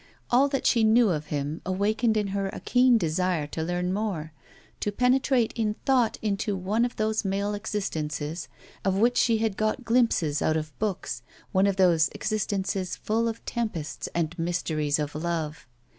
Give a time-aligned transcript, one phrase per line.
[0.31, 4.33] All that she knew of him awakened in her a keen desire to learn more,
[4.79, 8.47] to penetrate in thought into one of those male existences
[8.83, 13.45] of which she had got glimpses out of books, one of those existences full of
[13.45, 15.67] tempests and mysteries of love.